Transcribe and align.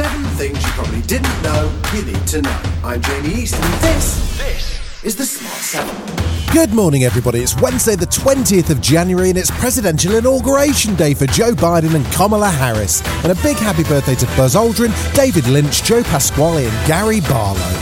Seven 0.00 0.24
things 0.38 0.56
you 0.56 0.70
probably 0.70 1.02
didn't 1.02 1.42
know 1.42 1.70
you 1.92 2.02
need 2.02 2.26
to 2.28 2.40
know. 2.40 2.62
I'm 2.82 3.02
Jamie 3.02 3.34
East, 3.34 3.54
and 3.54 3.74
this, 3.82 4.38
this 4.38 5.04
is 5.04 5.14
the 5.14 5.26
Smart 5.26 5.54
Seven. 5.56 6.54
Good 6.54 6.72
morning, 6.72 7.04
everybody. 7.04 7.40
It's 7.40 7.54
Wednesday, 7.60 7.96
the 7.96 8.06
20th 8.06 8.70
of 8.70 8.80
January, 8.80 9.28
and 9.28 9.36
it's 9.36 9.50
presidential 9.50 10.14
inauguration 10.14 10.94
day 10.94 11.12
for 11.12 11.26
Joe 11.26 11.52
Biden 11.52 11.94
and 11.94 12.06
Kamala 12.14 12.48
Harris. 12.48 13.02
And 13.24 13.30
a 13.30 13.42
big 13.42 13.58
happy 13.58 13.84
birthday 13.84 14.14
to 14.14 14.26
Buzz 14.38 14.54
Aldrin, 14.54 14.94
David 15.14 15.46
Lynch, 15.46 15.82
Joe 15.82 16.02
Pasquale, 16.02 16.64
and 16.64 16.86
Gary 16.86 17.20
Barlow. 17.20 17.79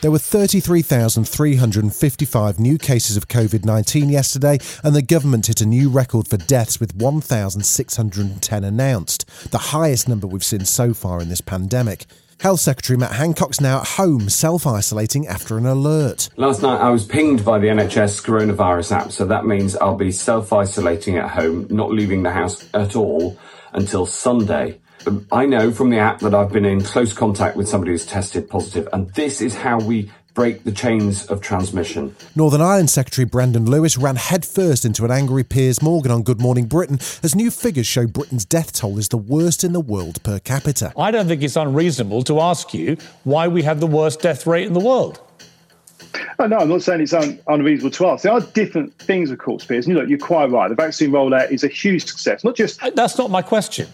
There 0.00 0.10
were 0.10 0.18
33,355 0.18 2.58
new 2.58 2.78
cases 2.78 3.18
of 3.18 3.28
COVID 3.28 3.66
19 3.66 4.08
yesterday, 4.08 4.58
and 4.82 4.96
the 4.96 5.02
government 5.02 5.48
hit 5.48 5.60
a 5.60 5.66
new 5.66 5.90
record 5.90 6.26
for 6.26 6.38
deaths 6.38 6.80
with 6.80 6.94
1,610 6.94 8.64
announced, 8.64 9.50
the 9.50 9.58
highest 9.58 10.08
number 10.08 10.26
we've 10.26 10.42
seen 10.42 10.64
so 10.64 10.94
far 10.94 11.20
in 11.20 11.28
this 11.28 11.42
pandemic. 11.42 12.06
Health 12.38 12.60
Secretary 12.60 12.96
Matt 12.96 13.12
Hancock's 13.12 13.60
now 13.60 13.80
at 13.80 13.88
home, 13.88 14.30
self 14.30 14.66
isolating 14.66 15.26
after 15.26 15.58
an 15.58 15.66
alert. 15.66 16.30
Last 16.38 16.62
night 16.62 16.80
I 16.80 16.88
was 16.88 17.04
pinged 17.04 17.44
by 17.44 17.58
the 17.58 17.66
NHS 17.66 18.24
coronavirus 18.24 18.92
app, 18.92 19.12
so 19.12 19.26
that 19.26 19.44
means 19.44 19.76
I'll 19.76 19.96
be 19.96 20.12
self 20.12 20.50
isolating 20.50 21.18
at 21.18 21.28
home, 21.28 21.66
not 21.68 21.90
leaving 21.90 22.22
the 22.22 22.30
house 22.30 22.66
at 22.72 22.96
all 22.96 23.38
until 23.74 24.06
Sunday. 24.06 24.78
I 25.32 25.46
know 25.46 25.72
from 25.72 25.90
the 25.90 25.98
app 25.98 26.20
that 26.20 26.34
I've 26.34 26.52
been 26.52 26.64
in 26.64 26.82
close 26.82 27.12
contact 27.12 27.56
with 27.56 27.68
somebody 27.68 27.92
who's 27.92 28.04
tested 28.06 28.48
positive, 28.50 28.88
and 28.92 29.08
this 29.14 29.40
is 29.40 29.54
how 29.54 29.78
we 29.78 30.10
break 30.34 30.62
the 30.64 30.72
chains 30.72 31.26
of 31.26 31.40
transmission. 31.40 32.14
Northern 32.36 32.60
Ireland 32.60 32.90
Secretary 32.90 33.24
Brandon 33.24 33.66
Lewis 33.66 33.98
ran 33.98 34.16
headfirst 34.16 34.84
into 34.84 35.04
an 35.04 35.10
angry 35.10 35.42
Piers 35.42 35.82
Morgan 35.82 36.12
on 36.12 36.22
Good 36.22 36.40
Morning 36.40 36.66
Britain 36.66 36.98
as 37.22 37.34
new 37.34 37.50
figures 37.50 37.86
show 37.86 38.06
Britain's 38.06 38.44
death 38.44 38.72
toll 38.72 38.98
is 38.98 39.08
the 39.08 39.16
worst 39.16 39.64
in 39.64 39.72
the 39.72 39.80
world 39.80 40.22
per 40.22 40.38
capita. 40.38 40.92
I 40.96 41.10
don't 41.10 41.26
think 41.26 41.42
it's 41.42 41.56
unreasonable 41.56 42.22
to 42.24 42.40
ask 42.40 42.72
you 42.72 42.96
why 43.24 43.48
we 43.48 43.62
have 43.62 43.80
the 43.80 43.86
worst 43.88 44.20
death 44.20 44.46
rate 44.46 44.66
in 44.66 44.72
the 44.72 44.80
world. 44.80 45.20
Oh, 46.38 46.46
no, 46.46 46.58
I'm 46.58 46.68
not 46.68 46.82
saying 46.82 47.00
it's 47.02 47.12
un- 47.12 47.38
unreasonable 47.48 47.90
to 47.96 48.06
ask. 48.06 48.22
There 48.22 48.32
are 48.32 48.40
different 48.40 48.94
things, 48.98 49.30
of 49.30 49.38
course, 49.38 49.64
Piers. 49.64 49.86
And 49.86 49.94
you 49.94 50.00
know, 50.02 50.08
you're 50.08 50.18
quite 50.18 50.50
right. 50.50 50.68
The 50.68 50.74
vaccine 50.74 51.10
rollout 51.10 51.50
is 51.50 51.64
a 51.64 51.68
huge 51.68 52.06
success. 52.06 52.44
Not 52.44 52.54
just 52.56 52.82
Uh, 52.82 52.90
That's 52.94 53.18
not 53.18 53.30
my 53.30 53.42
question. 53.42 53.88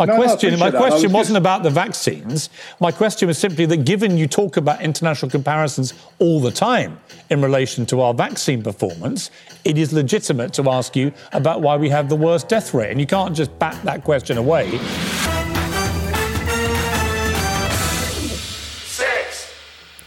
My 0.00 0.06
No, 0.06 0.16
no, 0.16 0.22
question, 0.22 0.58
my 0.58 0.70
that. 0.70 0.78
Question 0.78 1.12
was 1.12 1.28
wasn't 1.28 1.34
just- 1.34 1.40
about 1.42 1.62
the 1.62 1.68
vaccines. 1.68 2.48
My 2.80 2.90
question 2.90 3.28
was 3.28 3.36
simply 3.36 3.66
that 3.66 3.84
given 3.84 4.16
you 4.16 4.26
talk 4.26 4.56
about 4.56 4.80
international 4.80 5.30
comparisons 5.30 5.92
all 6.18 6.40
the 6.40 6.50
time 6.50 6.98
in 7.28 7.42
relation 7.42 7.84
to 7.86 8.00
our 8.00 8.14
vaccine 8.14 8.62
performance, 8.62 9.30
it 9.62 9.76
is 9.76 9.92
legitimate 9.92 10.54
to 10.54 10.70
ask 10.70 10.96
you 10.96 11.12
about 11.34 11.60
why 11.60 11.76
we 11.76 11.90
have 11.90 12.08
the 12.08 12.16
worst 12.16 12.48
death 12.48 12.72
rate. 12.72 12.90
And 12.92 12.98
you 12.98 13.06
can't 13.06 13.36
just 13.36 13.56
bat 13.58 13.78
that 13.84 14.02
question 14.02 14.38
away. 14.38 14.80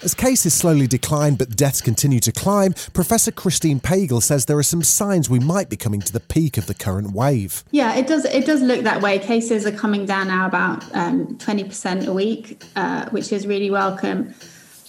As 0.04 0.14
cases 0.14 0.54
slowly 0.54 0.86
decline 0.86 1.36
but 1.36 1.56
deaths 1.56 1.80
continue 1.80 2.20
to 2.20 2.32
climb, 2.34 2.74
Professor 2.92 3.32
Christina 3.32 3.80
Pagel 3.80 4.22
says 4.22 4.48
there 4.48 4.58
are 4.58 4.62
some 4.64 4.84
signs 4.84 5.30
we 5.30 5.40
might 5.40 5.70
be 5.70 5.78
coming 5.78 6.02
to 6.02 6.12
the 6.12 6.20
peak 6.20 6.58
of 6.58 6.66
the 6.66 6.74
current 6.74 7.14
wave. 7.14 7.64
Yeah, 7.72 7.96
it 7.96 8.06
does. 8.06 8.26
It 8.26 8.46
does 8.46 8.62
look 8.62 8.82
that 8.84 9.02
way. 9.02 9.18
Cases 9.18 9.66
are 9.66 9.72
coming 9.72 10.06
down 10.06 10.28
now 10.28 10.46
about 10.46 10.84
um, 10.94 11.38
twenty 11.38 11.64
percent 11.64 12.06
a 12.06 12.12
week, 12.12 12.62
uh, 12.76 13.08
which 13.12 13.32
is 13.32 13.48
really 13.48 13.72
welcome. 13.72 14.36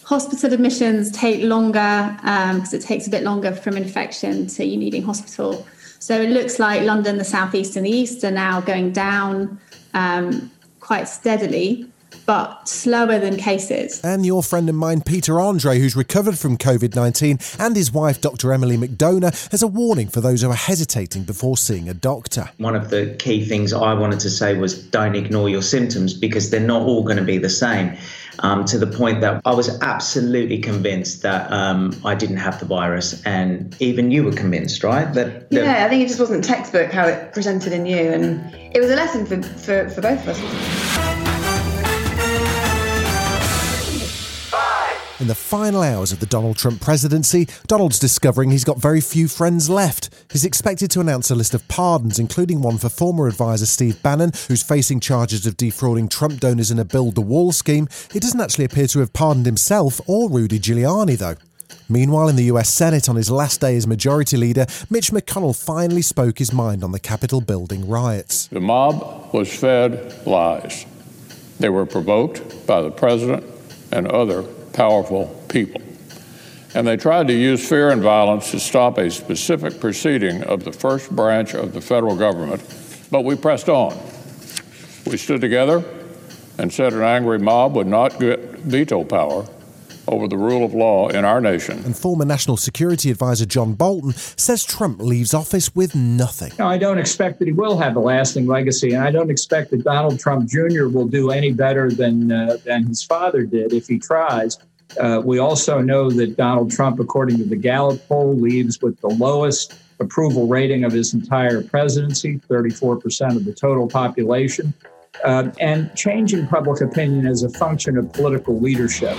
Hospital 0.03 0.53
admissions 0.53 1.13
take 1.13 1.45
longer 1.45 2.17
because 2.19 2.75
it 2.75 2.83
takes 2.83 3.07
a 3.07 3.11
bit 3.11 3.23
longer 3.23 3.53
from 3.55 3.77
infection 3.77 4.49
to 4.49 4.65
you 4.65 4.77
needing 4.77 5.05
hospital. 5.05 5.65
So 6.01 6.21
it 6.21 6.31
looks 6.31 6.59
like 6.59 6.83
London, 6.83 7.19
the 7.19 7.25
southeast, 7.25 7.77
and 7.77 7.87
the 7.87 7.91
east 7.91 8.25
are 8.25 8.33
now 8.33 8.61
going 8.61 8.91
down 8.91 9.61
um, 9.95 10.51
quite 10.81 11.05
steadily, 11.05 11.89
but 12.27 12.69
slower 12.69 13.19
than 13.19 13.37
cases. 13.37 14.01
And 14.03 14.25
your 14.25 14.43
friend 14.43 14.69
of 14.69 14.75
mine, 14.75 15.03
Peter 15.03 15.41
Andre, 15.41 15.79
who's 15.79 15.97
recovered 15.97 16.39
from 16.39 16.57
COVID 16.57 16.95
19, 16.95 17.39
and 17.59 17.77
his 17.77 17.93
wife, 17.93 18.21
Dr. 18.21 18.53
Emily 18.53 18.77
MacDonagh, 18.77 19.51
has 19.51 19.63
a 19.63 19.67
warning 19.67 20.09
for 20.09 20.21
those 20.21 20.43
who 20.43 20.51
are 20.51 20.55
hesitating 20.55 21.25
before 21.25 21.57
seeing 21.57 21.89
a 21.89 21.95
doctor. 21.95 22.51
One 22.59 22.77
of 22.77 22.91
the 22.91 23.15
key 23.19 23.45
things 23.45 23.73
I 23.73 23.95
wanted 23.95 24.21
to 24.21 24.31
say 24.31 24.57
was 24.57 24.83
don't 24.83 25.15
ignore 25.15 25.49
your 25.49 25.63
symptoms 25.63 26.15
because 26.15 26.51
they're 26.51 26.61
not 26.61 26.83
all 26.83 27.03
going 27.03 27.17
to 27.17 27.25
be 27.25 27.39
the 27.39 27.51
same. 27.51 27.97
Um, 28.41 28.65
to 28.65 28.79
the 28.79 28.87
point 28.89 29.21
that 29.21 29.41
I 29.45 29.55
was 29.55 29.81
absolutely 29.81 30.59
convinced 30.59 31.23
that 31.23 31.51
um, 31.53 31.97
I 32.05 32.17
didn't 32.17 32.39
have 32.39 32.59
the 32.59 32.67
virus, 32.67 33.23
and 33.25 33.77
even 33.79 34.11
you 34.11 34.25
were 34.25 34.33
convinced, 34.33 34.83
right? 34.83 35.05
That, 35.15 35.51
that 35.51 35.65
Yeah, 35.65 35.87
I 35.87 35.89
think 35.89 36.03
it 36.03 36.09
just 36.09 36.19
wasn't 36.19 36.43
textbook 36.43 36.91
how 36.91 37.07
it 37.07 37.33
presented 37.33 37.73
in 37.73 37.87
you, 37.87 38.11
and 38.11 38.53
it 38.75 38.81
was 38.81 38.91
a 38.91 38.97
lesson 38.97 39.25
for, 39.25 39.41
for, 39.41 39.89
for 39.89 40.01
both 40.01 40.21
of 40.27 40.31
us. 40.31 40.94
In 45.21 45.29
the 45.29 45.35
final 45.37 45.83
hours 45.83 46.11
of 46.11 46.19
the 46.19 46.27
Donald 46.27 46.57
Trump 46.57 46.81
presidency, 46.81 47.47
Donald's 47.69 48.01
discovering 48.01 48.51
he's 48.51 48.65
got 48.65 48.79
very 48.79 49.01
few 49.01 49.29
friends 49.29 49.71
left. 49.71 50.11
He's 50.33 50.45
expected 50.45 50.91
to 50.91 51.01
announce 51.01 51.31
a 51.31 51.37
list 51.37 51.55
of 51.55 51.67
pardons, 51.69 52.19
including 52.19 52.63
one 52.63 52.79
for 52.79 52.89
former 52.89 53.29
advisor 53.29 53.67
Steve 53.67 54.03
Bannon, 54.03 54.33
who's 54.49 54.65
facing 54.65 54.99
charges 54.99 55.47
of 55.47 55.57
defrauding 55.57 56.09
Trump 56.09 56.41
donors 56.41 56.73
in 56.73 56.81
a 56.81 56.85
build 56.85 57.15
the 57.15 57.21
wall 57.21 57.53
scheme. 57.53 57.87
He 58.11 58.19
doesn't 58.19 58.41
actually 58.41 58.65
appear 58.65 58.89
to 58.89 58.99
have 58.99 59.13
pardoned 59.13 59.47
himself 59.47 60.01
or 60.09 60.29
Rudy 60.29 60.59
Giuliani, 60.59 61.17
though. 61.17 61.37
Meanwhile, 61.89 62.31
in 62.31 62.37
the 62.37 62.45
US 62.45 62.69
Senate, 62.69 63.09
on 63.09 63.15
his 63.15 63.31
last 63.31 63.61
day 63.61 63.77
as 63.77 63.87
Majority 63.87 64.37
Leader, 64.37 64.67
Mitch 64.91 65.13
McConnell 65.13 65.57
finally 65.57 66.03
spoke 66.03 66.41
his 66.41 66.53
mind 66.53 66.83
on 66.83 66.91
the 66.91 66.99
Capitol 66.99 67.41
building 67.41 67.89
riots. 67.89 68.49
The 68.49 68.61
mob 68.61 69.33
was 69.33 69.55
fed 69.57 70.27
lies. 70.27 70.87
They 71.61 71.69
were 71.69 71.87
provoked 71.87 72.67
by 72.67 72.83
the 72.83 72.91
president 72.91 73.45
and 73.93 74.09
other 74.09 74.45
powerful 74.75 75.27
people. 75.49 75.81
And 76.75 76.87
they 76.87 76.97
tried 76.97 77.29
to 77.29 77.33
use 77.33 77.67
fear 77.67 77.91
and 77.91 78.03
violence 78.03 78.51
to 78.51 78.61
stop 78.61 78.99
a 78.99 79.11
specific 79.11 79.81
proceeding 79.81 80.43
of 80.43 80.65
the 80.65 80.73
first 80.73 81.15
branch 81.15 81.55
of 81.55 81.73
the 81.73 81.81
federal 81.81 82.17
government, 82.17 82.63
but 83.11 83.23
we 83.23 83.37
pressed 83.37 83.69
on. 83.69 83.97
We 85.07 85.17
stood 85.17 85.41
together 85.41 85.85
and 86.59 86.73
said 86.73 86.93
an 86.93 87.03
angry 87.03 87.39
mob 87.39 87.77
would 87.77 87.87
not 87.87 88.19
get 88.19 88.41
veto 88.59 89.05
power 89.05 89.47
over 90.09 90.29
the 90.29 90.37
rule 90.37 90.65
of 90.65 90.75
law 90.75 91.09
in 91.09 91.25
our 91.25 91.41
nation. 91.41 91.79
And 91.85 91.97
former 91.97 92.25
National 92.25 92.57
Security 92.57 93.11
Advisor 93.11 93.47
John 93.47 93.75
Bolton 93.75 94.13
says 94.13 94.65
Trump 94.65 95.01
leaves 95.01 95.35
office 95.35 95.75
with 95.75 95.95
nothing. 95.95 96.53
No, 96.59 96.67
I 96.67 96.79
don't 96.79 96.99
expect 96.99 97.39
that 97.39 97.47
he 97.47 97.53
will 97.53 97.77
have 97.79 97.97
a 97.97 98.01
lasting 98.01 98.47
legacy, 98.47 98.95
and 98.95 99.05
I 99.05 99.11
don't 99.11 99.31
expect 99.31 99.71
that 99.71 99.85
Donald 99.85 100.19
Trump 100.19 100.49
Jr. 100.49 100.89
will 100.89 101.09
do 101.09 101.31
any 101.31 101.53
better 101.53 101.91
than 101.91 102.33
uh, 102.33 102.57
than 102.65 102.85
his 102.87 103.03
father 103.03 103.45
did 103.45 103.73
if 103.73 103.87
he 103.87 103.99
tries. 103.99 104.59
Uh, 105.01 105.21
we 105.25 105.39
also 105.39 105.81
know 105.81 106.11
that 106.11 106.37
Donald 106.37 106.71
Trump, 106.71 107.01
according 107.01 107.39
to 107.39 107.45
the 107.45 107.57
Gallup 107.57 108.07
poll, 108.07 108.37
leaves 108.37 108.81
with 108.81 109.01
the 109.01 109.09
lowest 109.09 109.75
approval 110.01 110.47
rating 110.47 110.85
of 110.85 110.93
his 110.93 111.15
entire 111.15 111.63
presidency, 111.63 112.39
34% 112.49 113.37
of 113.37 113.45
the 113.45 113.53
total 113.53 113.89
population. 113.89 114.75
Uh, 115.25 115.51
and 115.61 115.95
changing 115.95 116.47
public 116.47 116.81
opinion 116.81 117.27
is 117.27 117.43
a 117.43 117.49
function 117.51 117.97
of 117.97 118.13
political 118.13 118.59
leadership. 118.61 119.17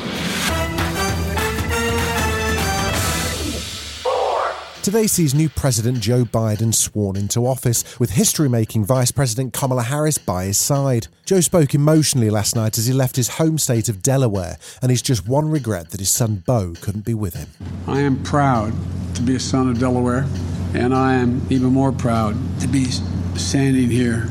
Today 4.85 5.07
sees 5.07 5.33
new 5.33 5.49
President 5.49 5.99
Joe 5.99 6.25
Biden 6.25 6.71
sworn 6.71 7.15
into 7.15 7.47
office, 7.47 7.99
with 7.99 8.11
history 8.11 8.47
making 8.47 8.85
Vice 8.85 9.09
President 9.09 9.51
Kamala 9.51 9.81
Harris 9.81 10.19
by 10.19 10.45
his 10.45 10.59
side. 10.59 11.07
Joe 11.25 11.41
spoke 11.41 11.73
emotionally 11.73 12.29
last 12.29 12.55
night 12.55 12.77
as 12.77 12.85
he 12.85 12.93
left 12.93 13.15
his 13.15 13.29
home 13.29 13.57
state 13.57 13.89
of 13.89 14.03
Delaware, 14.03 14.59
and 14.83 14.91
he's 14.91 15.01
just 15.01 15.27
one 15.27 15.49
regret 15.49 15.89
that 15.89 15.99
his 15.99 16.11
son 16.11 16.43
Beau 16.45 16.75
couldn't 16.81 17.03
be 17.03 17.15
with 17.15 17.33
him. 17.33 17.47
I 17.87 18.01
am 18.01 18.21
proud 18.21 18.73
to 19.15 19.23
be 19.23 19.33
a 19.33 19.39
son 19.39 19.71
of 19.71 19.79
Delaware, 19.79 20.27
and 20.75 20.93
I 20.93 21.15
am 21.15 21.41
even 21.49 21.73
more 21.73 21.91
proud 21.91 22.35
to 22.59 22.67
be 22.67 22.85
standing 23.33 23.89
here 23.89 24.29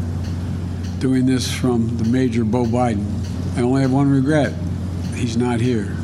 doing 1.00 1.27
this 1.27 1.53
from 1.53 1.97
the 1.97 2.05
Major 2.05 2.45
Beau 2.45 2.65
Biden. 2.65 3.05
I 3.59 3.62
only 3.62 3.83
have 3.83 3.93
one 3.93 4.09
regret 4.09 4.53
he's 5.17 5.37
not 5.37 5.61
here 5.61 5.97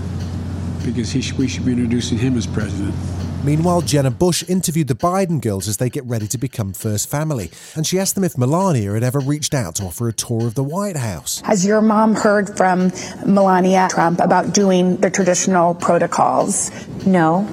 because 0.84 1.12
he 1.12 1.22
we 1.34 1.46
should 1.46 1.64
be 1.64 1.70
introducing 1.70 2.18
him 2.18 2.36
as 2.36 2.48
president. 2.48 2.96
Meanwhile, 3.42 3.82
Jenna 3.82 4.10
Bush 4.10 4.44
interviewed 4.48 4.88
the 4.88 4.94
Biden 4.94 5.40
girls 5.40 5.66
as 5.66 5.78
they 5.78 5.88
get 5.88 6.04
ready 6.04 6.26
to 6.26 6.36
become 6.36 6.74
first 6.74 7.08
family, 7.08 7.50
and 7.74 7.86
she 7.86 7.98
asked 7.98 8.14
them 8.14 8.24
if 8.24 8.36
Melania 8.36 8.92
had 8.92 9.02
ever 9.02 9.18
reached 9.18 9.54
out 9.54 9.76
to 9.76 9.84
offer 9.84 10.08
a 10.08 10.12
tour 10.12 10.46
of 10.46 10.54
the 10.54 10.62
White 10.62 10.96
House. 10.96 11.40
Has 11.40 11.64
your 11.64 11.80
mom 11.80 12.14
heard 12.14 12.54
from 12.54 12.92
Melania 13.24 13.88
Trump 13.90 14.20
about 14.20 14.52
doing 14.52 14.98
the 14.98 15.10
traditional 15.10 15.74
protocols? 15.74 16.70
No, 17.06 17.48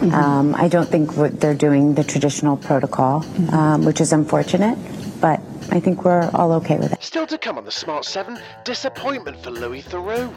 um, 0.12 0.54
I 0.54 0.68
don't 0.68 0.88
think 0.88 1.12
they're 1.40 1.54
doing 1.54 1.94
the 1.94 2.04
traditional 2.04 2.56
protocol, 2.56 3.24
um, 3.52 3.84
which 3.84 4.00
is 4.00 4.12
unfortunate, 4.12 4.78
but 5.20 5.40
I 5.72 5.80
think 5.80 6.04
we're 6.04 6.30
all 6.34 6.52
okay 6.52 6.78
with 6.78 6.92
it. 6.92 7.02
Still 7.02 7.26
to 7.26 7.36
come 7.36 7.58
on 7.58 7.64
the 7.64 7.72
Smart 7.72 8.04
7, 8.04 8.38
disappointment 8.64 9.42
for 9.42 9.50
Louis 9.50 9.82
Theroux. 9.82 10.32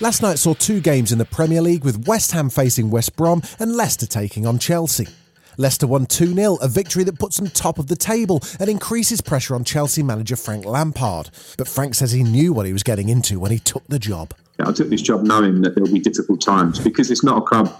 Last 0.00 0.22
night 0.22 0.40
saw 0.40 0.54
two 0.54 0.80
games 0.80 1.12
in 1.12 1.18
the 1.18 1.24
Premier 1.24 1.62
League 1.62 1.84
with 1.84 2.08
West 2.08 2.32
Ham 2.32 2.50
facing 2.50 2.90
West 2.90 3.14
Brom 3.14 3.42
and 3.60 3.76
Leicester 3.76 4.06
taking 4.06 4.44
on 4.44 4.58
Chelsea. 4.58 5.06
Leicester 5.56 5.86
won 5.86 6.06
2 6.06 6.34
0, 6.34 6.56
a 6.56 6.66
victory 6.66 7.04
that 7.04 7.20
puts 7.20 7.36
them 7.36 7.48
top 7.48 7.78
of 7.78 7.86
the 7.86 7.94
table 7.94 8.42
and 8.58 8.68
increases 8.68 9.20
pressure 9.20 9.54
on 9.54 9.62
Chelsea 9.62 10.02
manager 10.02 10.34
Frank 10.34 10.64
Lampard. 10.64 11.30
But 11.56 11.68
Frank 11.68 11.94
says 11.94 12.10
he 12.10 12.24
knew 12.24 12.52
what 12.52 12.66
he 12.66 12.72
was 12.72 12.82
getting 12.82 13.08
into 13.08 13.38
when 13.38 13.52
he 13.52 13.60
took 13.60 13.86
the 13.86 14.00
job. 14.00 14.34
I 14.58 14.72
took 14.72 14.88
this 14.88 15.00
job 15.00 15.22
knowing 15.22 15.62
that 15.62 15.76
there 15.76 15.84
will 15.84 15.92
be 15.92 16.00
difficult 16.00 16.40
times 16.40 16.80
because 16.80 17.12
it's 17.12 17.22
not 17.22 17.38
a 17.38 17.42
club 17.42 17.72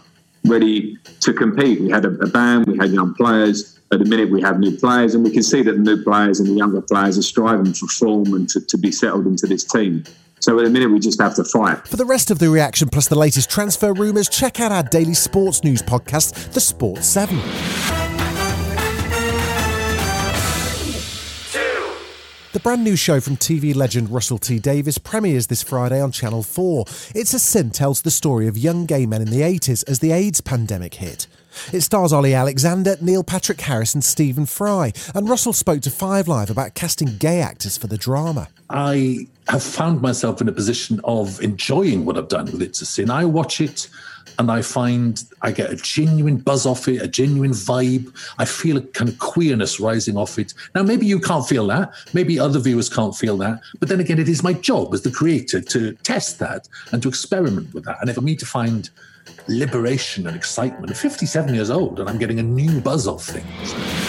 ready 0.44 0.96
to 1.18 1.32
compete. 1.32 1.80
We 1.80 1.90
had 1.90 2.04
a, 2.04 2.10
a 2.20 2.28
band, 2.28 2.66
we 2.66 2.78
had 2.78 2.92
young 2.92 3.14
players. 3.14 3.76
At 3.92 3.98
the 3.98 4.04
minute, 4.04 4.30
we 4.30 4.40
have 4.40 4.60
new 4.60 4.76
players, 4.76 5.14
and 5.14 5.24
we 5.24 5.30
can 5.32 5.42
see 5.42 5.62
that 5.62 5.72
the 5.72 5.78
new 5.78 6.02
players 6.02 6.38
and 6.38 6.48
the 6.48 6.54
younger 6.54 6.80
players 6.80 7.18
are 7.18 7.22
striving 7.22 7.72
for 7.72 7.86
form 7.88 8.34
and 8.34 8.48
to, 8.50 8.60
to 8.60 8.78
be 8.78 8.92
settled 8.92 9.26
into 9.26 9.46
this 9.48 9.64
team. 9.64 10.04
So 10.44 10.58
at 10.58 10.64
the 10.64 10.70
minute, 10.70 10.90
we 10.90 11.00
just 11.00 11.18
have 11.22 11.34
to 11.36 11.44
fight. 11.44 11.88
For 11.88 11.96
the 11.96 12.04
rest 12.04 12.30
of 12.30 12.38
the 12.38 12.50
reaction 12.50 12.90
plus 12.90 13.08
the 13.08 13.14
latest 13.14 13.48
transfer 13.48 13.94
rumours, 13.94 14.28
check 14.28 14.60
out 14.60 14.72
our 14.72 14.82
daily 14.82 15.14
sports 15.14 15.64
news 15.64 15.80
podcast, 15.80 16.52
The 16.52 16.60
Sports 16.60 17.06
7. 17.06 17.34
The 22.52 22.60
brand 22.60 22.84
new 22.84 22.94
show 22.94 23.20
from 23.20 23.38
TV 23.38 23.74
legend 23.74 24.10
Russell 24.10 24.36
T 24.36 24.58
Davies 24.58 24.98
premieres 24.98 25.46
this 25.46 25.62
Friday 25.62 25.98
on 25.98 26.12
Channel 26.12 26.42
4. 26.42 26.84
It's 27.14 27.32
a 27.32 27.38
Sin 27.38 27.70
tells 27.70 28.02
the 28.02 28.10
story 28.10 28.46
of 28.46 28.58
young 28.58 28.84
gay 28.84 29.06
men 29.06 29.22
in 29.22 29.30
the 29.30 29.40
80s 29.40 29.82
as 29.88 30.00
the 30.00 30.12
AIDS 30.12 30.42
pandemic 30.42 30.92
hit. 30.96 31.26
It 31.72 31.82
stars 31.82 32.12
Ollie 32.12 32.34
Alexander, 32.34 32.96
Neil 33.00 33.24
Patrick 33.24 33.60
Harris, 33.60 33.94
and 33.94 34.04
Stephen 34.04 34.46
Fry. 34.46 34.92
And 35.14 35.28
Russell 35.28 35.52
spoke 35.52 35.82
to 35.82 35.90
Five 35.90 36.28
Live 36.28 36.50
about 36.50 36.74
casting 36.74 37.16
gay 37.18 37.40
actors 37.40 37.76
for 37.76 37.86
the 37.86 37.98
drama. 37.98 38.48
I 38.70 39.26
have 39.48 39.62
found 39.62 40.00
myself 40.00 40.40
in 40.40 40.48
a 40.48 40.52
position 40.52 41.00
of 41.04 41.40
enjoying 41.42 42.04
what 42.04 42.16
I've 42.16 42.28
done 42.28 42.46
with 42.46 42.62
It's 42.62 42.80
a 42.80 42.86
Sin. 42.86 43.10
I 43.10 43.24
watch 43.24 43.60
it 43.60 43.88
and 44.38 44.50
I 44.50 44.62
find 44.62 45.22
I 45.42 45.52
get 45.52 45.70
a 45.70 45.76
genuine 45.76 46.38
buzz 46.38 46.66
off 46.66 46.88
it, 46.88 47.02
a 47.02 47.08
genuine 47.08 47.52
vibe. 47.52 48.12
I 48.38 48.44
feel 48.44 48.76
a 48.78 48.80
kind 48.80 49.08
of 49.08 49.18
queerness 49.18 49.78
rising 49.78 50.16
off 50.16 50.38
it. 50.38 50.54
Now, 50.74 50.82
maybe 50.82 51.06
you 51.06 51.20
can't 51.20 51.46
feel 51.46 51.66
that. 51.68 51.92
Maybe 52.14 52.38
other 52.38 52.58
viewers 52.58 52.88
can't 52.88 53.14
feel 53.14 53.36
that. 53.38 53.60
But 53.78 53.88
then 53.88 54.00
again, 54.00 54.18
it 54.18 54.28
is 54.28 54.42
my 54.42 54.54
job 54.54 54.92
as 54.94 55.02
the 55.02 55.10
creator 55.10 55.60
to 55.60 55.92
test 56.02 56.38
that 56.38 56.68
and 56.90 57.02
to 57.02 57.08
experiment 57.08 57.72
with 57.74 57.84
that. 57.84 57.98
And 58.00 58.12
for 58.14 58.22
me 58.22 58.34
to 58.36 58.46
find 58.46 58.90
liberation 59.48 60.26
and 60.26 60.36
excitement, 60.36 60.90
I'm 60.90 60.96
57 60.96 61.54
years 61.54 61.70
old 61.70 62.00
and 62.00 62.08
I'm 62.08 62.18
getting 62.18 62.38
a 62.38 62.42
new 62.42 62.80
buzz 62.80 63.06
off 63.06 63.24
things. 63.24 64.03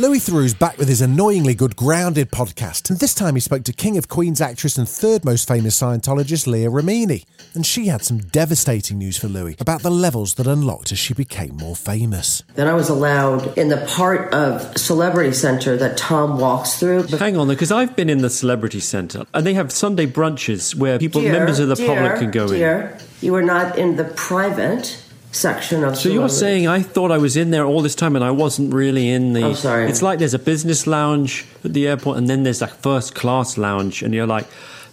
Louis 0.00 0.18
Theroux's 0.18 0.54
back 0.54 0.78
with 0.78 0.88
his 0.88 1.02
annoyingly 1.02 1.52
good 1.52 1.76
Grounded 1.76 2.30
podcast, 2.30 2.88
and 2.88 2.98
this 2.98 3.12
time 3.12 3.34
he 3.34 3.40
spoke 3.40 3.64
to 3.64 3.72
King 3.74 3.98
of 3.98 4.08
Queens 4.08 4.40
actress 4.40 4.78
and 4.78 4.88
third 4.88 5.26
most 5.26 5.46
famous 5.46 5.78
Scientologist 5.78 6.46
Leah 6.46 6.70
Remini. 6.70 7.26
And 7.52 7.66
she 7.66 7.88
had 7.88 8.02
some 8.02 8.20
devastating 8.20 8.96
news 8.96 9.18
for 9.18 9.28
Louis 9.28 9.56
about 9.60 9.82
the 9.82 9.90
levels 9.90 10.36
that 10.36 10.46
unlocked 10.46 10.90
as 10.90 10.98
she 10.98 11.12
became 11.12 11.54
more 11.54 11.76
famous. 11.76 12.42
Then 12.54 12.66
I 12.66 12.72
was 12.72 12.88
allowed 12.88 13.58
in 13.58 13.68
the 13.68 13.76
part 13.94 14.32
of 14.32 14.74
Celebrity 14.78 15.34
Center 15.34 15.76
that 15.76 15.98
Tom 15.98 16.38
walks 16.40 16.78
through. 16.80 17.02
Hang 17.02 17.36
on, 17.36 17.48
because 17.48 17.70
I've 17.70 17.94
been 17.94 18.08
in 18.08 18.22
the 18.22 18.30
Celebrity 18.30 18.80
Center, 18.80 19.26
and 19.34 19.46
they 19.46 19.52
have 19.52 19.70
Sunday 19.70 20.06
brunches 20.06 20.74
where 20.74 20.98
people, 20.98 21.20
Dear, 21.20 21.34
members 21.34 21.58
of 21.58 21.68
the 21.68 21.74
dear, 21.74 21.86
public 21.86 22.18
can 22.18 22.30
go 22.30 22.44
in. 22.44 22.52
dear, 22.54 22.98
You 23.20 23.32
were 23.32 23.42
not 23.42 23.76
in 23.76 23.96
the 23.96 24.04
private 24.04 24.98
section 25.32 25.84
of 25.84 25.96
So 25.96 26.08
you're 26.08 26.28
Celebrity. 26.28 26.34
saying 26.64 26.68
I 26.68 26.82
thought 26.82 27.10
I 27.10 27.18
was 27.18 27.36
in 27.36 27.50
there 27.50 27.64
all 27.64 27.82
this 27.82 27.94
time 27.94 28.16
and 28.16 28.24
I 28.24 28.30
wasn't 28.30 28.74
really 28.74 29.08
in 29.10 29.32
the. 29.32 29.44
I'm 29.44 29.54
sorry. 29.54 29.88
It's 29.88 30.02
like 30.02 30.18
there's 30.18 30.34
a 30.34 30.38
business 30.38 30.86
lounge 30.86 31.46
at 31.64 31.72
the 31.72 31.86
airport 31.88 32.18
and 32.18 32.28
then 32.28 32.42
there's 32.42 32.62
a 32.62 32.66
first 32.66 33.14
class 33.14 33.56
lounge, 33.56 34.02
and 34.02 34.12
you're 34.14 34.26
like, 34.26 34.46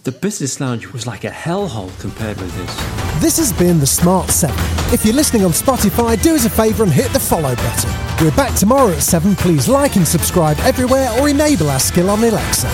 the 0.04 0.12
business 0.12 0.60
lounge 0.60 0.86
was 0.92 1.06
like 1.06 1.24
a 1.24 1.30
hellhole 1.30 1.90
compared 2.00 2.40
with 2.40 2.54
this. 2.56 3.20
This 3.20 3.36
has 3.38 3.52
been 3.52 3.80
the 3.80 3.86
Smart 3.86 4.30
7. 4.30 4.54
If 4.94 5.04
you're 5.04 5.14
listening 5.14 5.44
on 5.44 5.50
Spotify, 5.50 6.20
do 6.22 6.34
us 6.36 6.44
a 6.44 6.50
favour 6.50 6.84
and 6.84 6.92
hit 6.92 7.12
the 7.12 7.18
follow 7.20 7.54
button. 7.56 7.90
We're 8.24 8.36
back 8.36 8.54
tomorrow 8.56 8.92
at 8.92 9.02
7. 9.02 9.34
Please 9.34 9.68
like 9.68 9.96
and 9.96 10.06
subscribe 10.06 10.56
everywhere 10.60 11.10
or 11.18 11.28
enable 11.28 11.68
our 11.68 11.80
skill 11.80 12.10
on 12.10 12.22
Alexa. 12.22 12.68